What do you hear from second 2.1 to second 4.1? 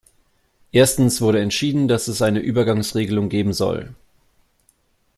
eine Übergangsregelung geben soll.